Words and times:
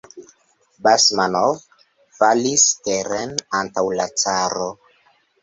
Basmanov 0.87 1.59
falis 2.15 2.65
teren 2.89 3.37
antaŭ 3.61 3.87
la 4.01 4.09
caro. 4.25 4.69